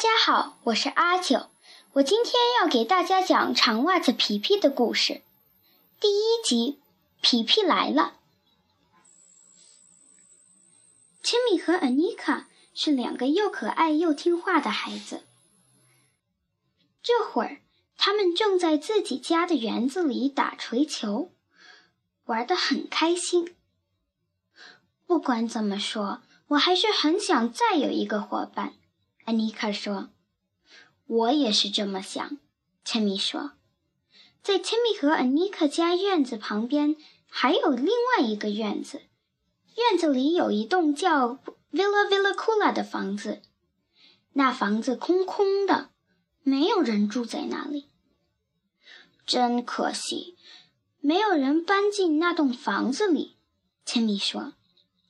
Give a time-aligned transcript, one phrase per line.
[0.00, 1.50] 大家好，我是阿九。
[1.92, 5.20] 我今天要给大家讲长袜子皮皮的故事。
[6.00, 6.80] 第一集，
[7.20, 8.14] 皮皮来了。
[11.22, 15.22] 千米和安妮卡是两个又可爱又听话的孩子。
[17.02, 17.60] 这会儿，
[17.98, 21.30] 他们正在自己家的园子里打锤球，
[22.24, 23.54] 玩得很开心。
[25.06, 28.72] 不管怎么说，我还是很想再有一个伙伴。
[29.24, 30.10] 安妮卡说
[31.06, 32.38] ：“我也是这么想。”
[32.84, 33.52] 千米说
[34.42, 36.96] ：“在千米和安妮卡家院子旁边
[37.28, 39.02] 还有另外一个院子，
[39.76, 41.38] 院子里有一栋叫
[41.70, 43.42] Villa Villa Kula 的房子，
[44.32, 45.90] 那房子空空的，
[46.42, 47.88] 没有人住在那里。
[49.26, 50.36] 真可惜，
[51.00, 53.36] 没有人搬进那栋房子里。”
[53.86, 54.54] 千米说：“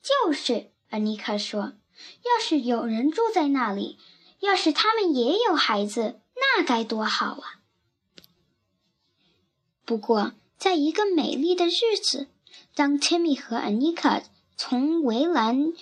[0.03, 1.75] 就是。”安妮卡说。
[2.23, 3.99] 要是有人住在那里，
[4.41, 7.61] 要是他们也有孩子，那该多好啊！
[9.85, 12.29] 不过，在一个美丽的日子，
[12.75, 14.23] 当 Timmy 和 Anika
[14.57, 15.73] 从围栏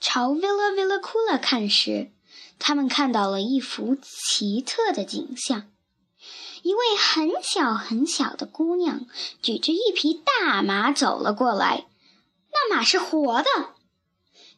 [0.00, 2.10] 朝 Villa Villa Kula 看时，
[2.58, 5.70] 他们看到了一幅奇特的景象：
[6.62, 9.06] 一位很小很小的姑娘
[9.40, 11.86] 举着一匹大马走了过来，
[12.50, 13.75] 那马是活的。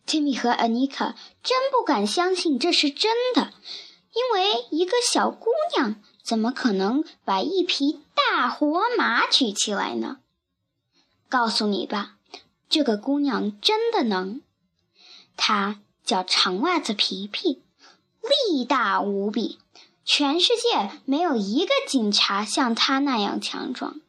[0.08, 3.52] Timmy 和 Anika 真不敢相信这是真的，
[4.14, 10.20] 因为一个小姑娘怎么可能把一匹大活马举起来呢？
[11.28, 12.16] 告诉你吧，
[12.70, 14.40] 这个姑娘真的能。
[15.36, 17.62] 她叫长袜子皮皮，
[18.48, 19.58] 力大无比，
[20.06, 24.00] 全世界没有一个警察像她那样强壮。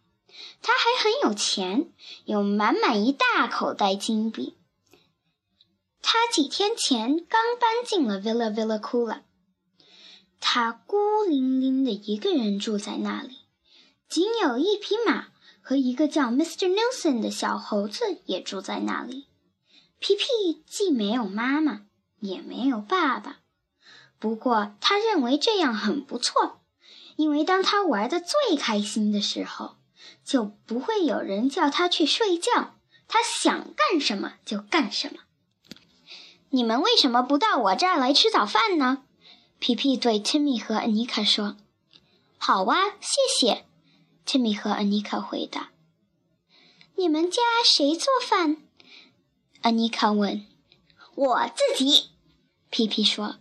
[0.62, 1.90] 她还很有钱，
[2.24, 4.56] 有满满一大口袋金币。
[6.22, 9.22] 他几天前刚搬进了 Villa Villa Kula，
[10.42, 13.38] 他孤零零的一个人住在那里，
[14.10, 15.30] 仅有一匹马
[15.62, 16.68] 和一个叫 Mr.
[16.68, 19.28] Nelson 的小猴子也住在那里。
[20.00, 20.26] 皮皮
[20.68, 21.84] 既没有妈妈，
[22.20, 23.38] 也没有爸爸，
[24.20, 26.60] 不过他认为这样很不错，
[27.16, 29.78] 因为当他玩的最开心的时候，
[30.26, 32.76] 就不会有人叫他去睡觉，
[33.08, 35.22] 他想干什么就干什么。
[36.52, 39.04] 你们为什么不到我这儿来吃早饭呢？
[39.60, 41.58] 皮皮对 Timmy 和 Anika 说
[42.40, 43.66] ：“好啊，谢谢。
[44.26, 45.70] ”Timmy 和 Anika 回答。
[46.96, 48.58] “你们家谁做饭
[49.62, 50.46] ？”Anika 问。
[51.16, 52.10] “我自己。”
[52.72, 53.36] 皮皮说。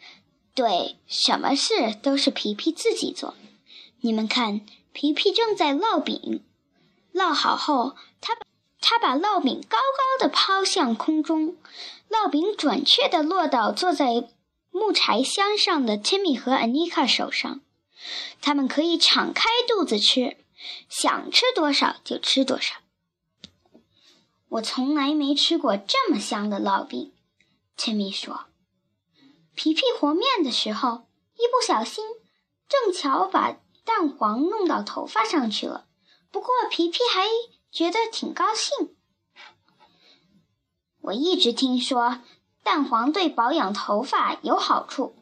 [0.54, 3.34] “对，什么事都是皮皮自己做。
[4.00, 4.62] 你们看，
[4.92, 6.42] 皮皮正在烙饼，
[7.12, 8.40] 烙好后，他把
[8.88, 11.56] 他把烙饼高高的抛向空中。”
[12.08, 14.28] 烙饼准确的落到坐在
[14.70, 17.62] 木柴箱上的 Timmy 和 Anika 手上，
[18.40, 20.36] 他们可以敞开肚子吃，
[20.88, 22.76] 想吃多少就吃多少。
[24.50, 27.12] 我从来没吃过这么香的烙饼
[27.76, 28.44] ，Timmy 说。
[29.56, 32.04] 皮皮和面的时候，一不小心，
[32.68, 35.86] 正巧把蛋黄弄到头发上去了。
[36.30, 37.26] 不过皮皮还
[37.76, 38.96] 觉得挺高兴。
[41.02, 42.22] 我一直听说
[42.62, 45.14] 蛋黄对保养头发有好处，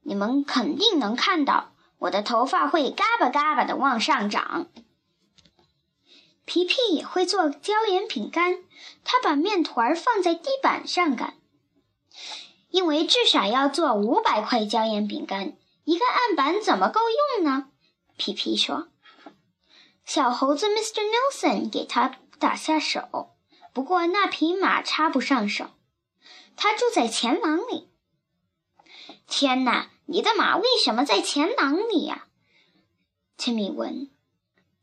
[0.00, 4.68] 你们肯定能看到我的头发会嘎巴嘎巴的往上涨。
[6.46, 8.64] 皮皮也会做椒盐饼干，
[9.04, 11.34] 他把面团放在地板上擀，
[12.70, 17.02] 因为至少要做五百块椒盐饼干，一个案板怎么够
[17.36, 17.68] 用呢？
[18.16, 18.88] 皮皮说。
[20.06, 21.02] 小猴子 Mr.
[21.02, 23.34] Nelson 给他打下手。
[23.72, 25.72] 不过那匹马插不上手，
[26.56, 27.90] 它住在前廊里。
[29.26, 32.28] 天哪，你的马为什么在前廊里呀？
[33.36, 34.08] 千米问。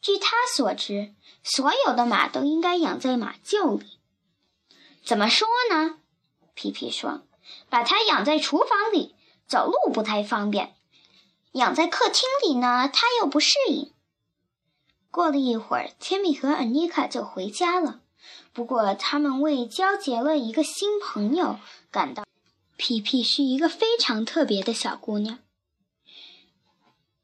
[0.01, 3.99] 据他所知，所有的马都应该养在马厩里。
[5.05, 5.99] 怎么说呢？
[6.53, 7.25] 皮皮说
[7.71, 9.15] ：“把它养在厨房里，
[9.47, 10.73] 走路不太方便；
[11.53, 13.91] 养在客厅里呢，它又不适应。”
[15.13, 18.01] 过了一会儿，千米和安妮卡就回家了。
[18.51, 21.59] 不过，他们为交结了一个新朋友
[21.91, 22.25] 感到。
[22.77, 25.37] 皮皮是一个非常特别的小姑娘，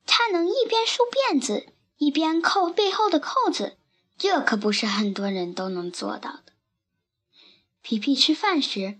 [0.05, 1.65] 她能一边梳辫子
[1.97, 3.75] 一边扣背后的扣子，
[4.19, 6.53] 这可不是很多人都能做到的。
[7.81, 8.99] 皮皮吃饭时，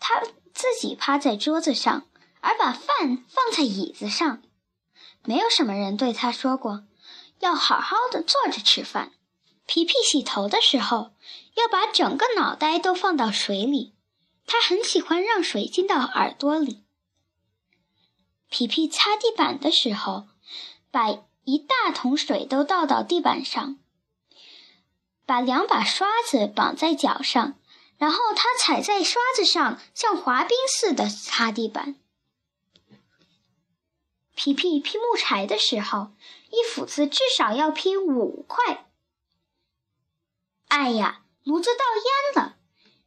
[0.00, 0.22] 她
[0.54, 2.06] 自己趴在桌子上，
[2.40, 4.42] 而把饭放在椅子上。
[5.24, 6.84] 没有什么人对她说过，
[7.42, 9.12] 要好好的坐着吃饭。
[9.66, 11.12] 皮皮洗头的时候，
[11.56, 13.94] 要把整个脑袋都放到水里。
[14.46, 16.82] 他很喜欢让水进到耳朵里。
[18.48, 20.28] 皮皮擦地板的时候，
[20.90, 21.08] 把
[21.44, 23.78] 一大桶水都倒到地板上，
[25.26, 27.58] 把两把刷子绑在脚上，
[27.98, 31.96] 然后他踩在刷子上，像滑冰似的擦地板。
[34.34, 36.10] 皮皮劈木柴的时候，
[36.52, 38.90] 一斧子至少要劈五块。
[40.68, 42.56] 哎呀，炉子倒烟了，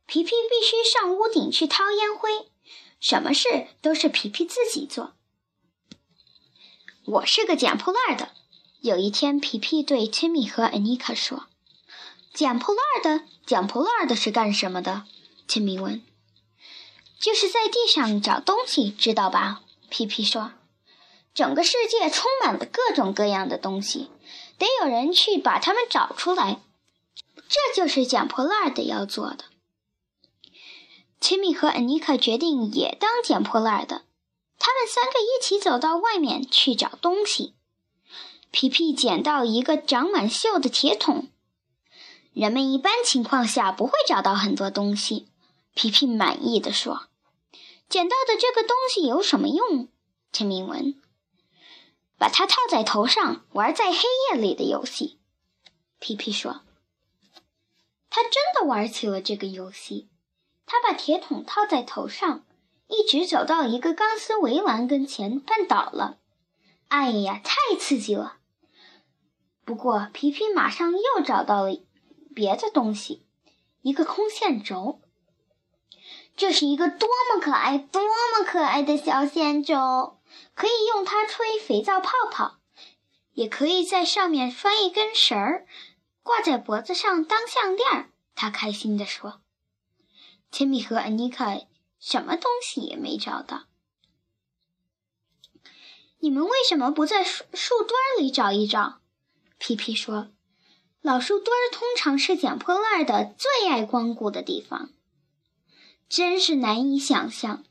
[0.08, 2.52] 皮皮必须上屋顶去掏烟灰。
[3.00, 5.14] 什么事都是皮皮自己做。
[7.06, 8.32] 我是个捡破烂的。
[8.82, 11.46] 有一天，皮皮对 Timmy 和 Anika 说
[12.34, 15.06] ：“捡破烂的，捡破烂的是干什么的
[15.48, 16.04] ？”Timmy 问。
[17.22, 20.54] “就是在地上找东西，知道吧？”皮皮说。
[21.36, 24.10] “整个世界充满了各种各样的东西，
[24.58, 26.62] 得有人去把它们找出来。
[27.48, 29.46] 这就是捡破烂的要做的。”
[31.22, 34.04] 切米和 Anika 决定也当捡破烂的。
[34.58, 37.54] 他们三个一起走到外面去找东西。
[38.52, 41.28] 皮皮捡到一个长满锈的铁桶。
[42.34, 45.28] 人们一般情况下不会找到很多东西。
[45.74, 47.08] 皮皮满意的说
[47.90, 49.90] ：“捡到的这个东西有什么用
[50.32, 50.96] ？”Timmy 问。
[52.25, 54.00] “把它套在头上，玩在黑
[54.31, 55.19] 夜里的游戏。”
[56.01, 56.63] 皮皮说。
[58.10, 60.10] 他真的玩起了这个游戏。
[60.66, 62.44] 他把铁桶套在头上，
[62.88, 66.18] 一直走到一个钢丝围栏跟前，绊倒了。
[66.88, 68.38] 哎呀，太刺激了！
[69.63, 71.77] 不过皮皮马上又找到了
[72.33, 73.24] 别的东西，
[73.83, 75.00] 一个空线轴。
[76.36, 80.15] 这是一个多么可爱、多么可爱的小线轴！
[80.54, 82.60] 可以用它吹肥皂泡泡，
[83.34, 85.68] 也可以在上面拴一根绳儿，
[86.24, 88.12] 挂在脖子上当项链。
[88.34, 89.42] 他开心地说。
[90.52, 91.58] 千米和安妮卡
[92.00, 93.66] 什么东西也没找到。
[96.20, 99.02] 你们为什么不在树树墩里找一找？
[99.58, 100.30] 皮皮说
[101.02, 104.92] ：“老树墩通常是捡破烂的最爱光顾的地方。”
[106.08, 107.64] 真是难以想象。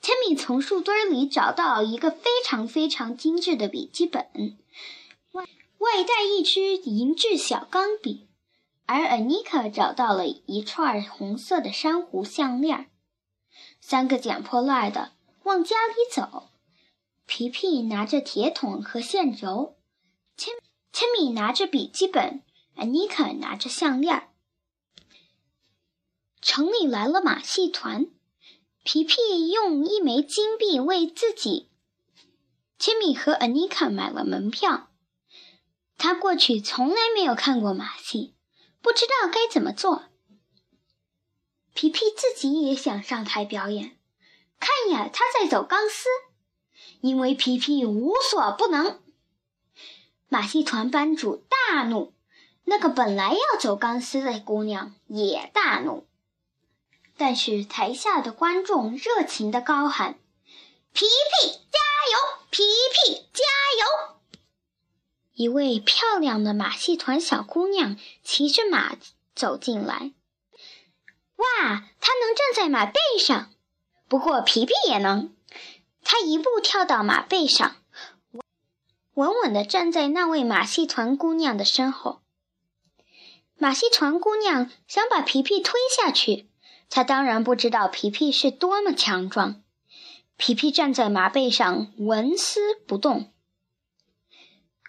[0.00, 4.26] 千米从树堆里找到一个非常非常精致的笔记本，
[5.32, 5.44] 外
[5.78, 8.28] 外带一支银质小钢笔。
[8.86, 12.90] 而 Anika 找到了一串红色的珊瑚项链。
[13.82, 15.12] 三个捡破烂的
[15.42, 16.48] 往家里走。
[17.26, 19.76] 皮皮拿着铁桶和线轴，
[20.38, 20.54] 千
[20.90, 22.42] 千米拿着笔记本
[22.76, 24.30] ，Anika 拿着项链。
[26.40, 28.06] 城里来了马戏团，
[28.82, 31.70] 皮皮用一枚金币为自己、
[32.78, 34.90] 杰米和安妮卡买了门票。
[35.96, 38.34] 他过去从来没有看过马戏。
[38.80, 40.04] 不知道该怎么做。
[41.74, 43.98] 皮皮自己也想上台表演，
[44.58, 46.08] 看呀，他在走钢丝，
[47.00, 49.02] 因为皮皮无所不能。
[50.28, 52.14] 马戏团班主大怒，
[52.64, 56.07] 那个本来要走钢丝的姑娘也大怒。
[57.18, 60.18] 但是台下的观众热情的高喊
[60.94, 61.78] ：“皮皮加
[62.12, 62.38] 油！
[62.48, 63.44] 皮皮加
[63.80, 64.18] 油！”
[65.34, 68.96] 一位漂亮的马戏团小姑娘骑着马
[69.34, 70.12] 走进来。
[71.36, 73.50] 哇，她能站在马背上，
[74.08, 75.34] 不过皮皮也能。
[76.02, 77.76] 她一步跳到马背上，
[79.14, 82.20] 稳稳地站在那位马戏团姑娘的身后。
[83.56, 86.47] 马戏团姑娘想把皮皮推下去，
[86.90, 89.62] 他当然不知道皮皮是多么强壮。
[90.36, 93.32] 皮皮站在马背上，纹丝不动。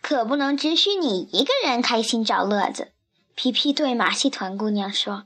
[0.02, 2.94] 可不能只许你一个人开心找乐子，
[3.36, 5.26] 皮皮对马戏团姑娘说：“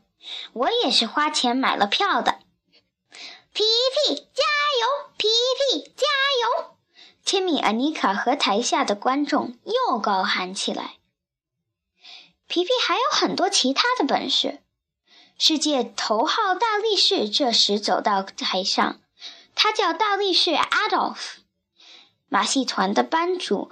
[0.53, 2.39] 我也是花钱买了票的。”
[3.53, 4.43] 皮皮加
[4.81, 5.13] 油！
[5.17, 6.07] 皮皮加
[6.41, 6.77] 油！
[7.23, 10.95] 千米、安妮卡和台下的观众又高喊起来。
[12.47, 14.61] 皮皮还有很多其他的本事。
[15.37, 19.01] 世界头号大力士这时走到台上，
[19.55, 21.17] 他叫大力士 Adolf。
[22.29, 23.71] 马戏团的班主。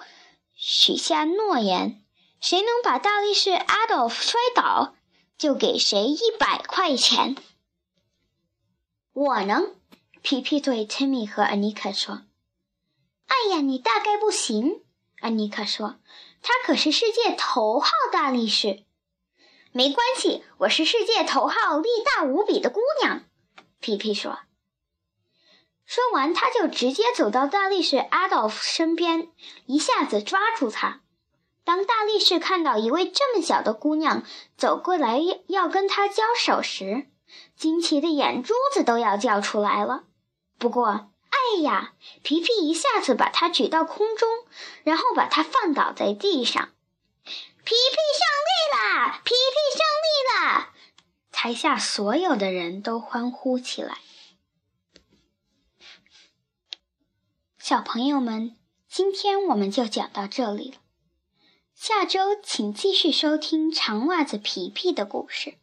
[0.54, 2.04] 许下诺言，
[2.40, 4.96] 谁能把大力士 Adolf 摔倒，
[5.38, 7.36] 就给谁一百块钱。
[9.14, 9.76] 我能，
[10.22, 12.24] 皮皮对 Timmy 和 Anika 说
[13.26, 14.84] ：“哎呀，你大概不行。
[15.22, 15.96] ”Anika 说
[16.44, 18.84] ：“他可是世界头号大力士。”
[19.74, 23.24] 没关系，我是世界头号力大无比的姑娘。
[23.80, 24.40] 皮皮说。
[25.86, 29.30] 说完，他就直接走到大力士阿道夫身边，
[29.68, 31.00] 一下子抓住他。
[31.64, 34.24] 当大力士看到一位这么小的姑娘
[34.58, 37.08] 走过来要跟他交手时，
[37.56, 40.04] 惊奇的眼珠子都要叫出来了。
[40.58, 41.94] 不过，哎呀！
[42.24, 44.30] 皮皮一下子把它举到空中，
[44.84, 46.72] 然后把它放倒在地上。
[47.64, 48.26] 皮皮笑
[51.52, 53.98] 台下所有的人都欢呼起来。
[57.60, 58.56] 小朋友们，
[58.88, 60.78] 今天我们就讲到这里了。
[61.76, 65.56] 下周请继续收听长袜子皮皮的故事。